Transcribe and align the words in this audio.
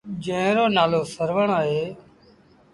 جݩهݩ 0.23 0.55
رو 0.57 0.65
نآلو 0.75 1.01
سروڻ 1.15 1.47
اهي۔ 1.59 1.83